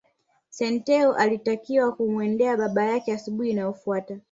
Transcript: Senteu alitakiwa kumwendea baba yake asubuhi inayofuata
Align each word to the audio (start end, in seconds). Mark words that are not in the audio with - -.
Senteu 0.49 1.13
alitakiwa 1.15 1.91
kumwendea 1.91 2.57
baba 2.57 2.85
yake 2.85 3.13
asubuhi 3.13 3.49
inayofuata 3.49 4.19